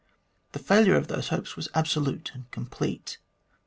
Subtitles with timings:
[0.53, 3.19] The failure of those hopes was absolute and complete.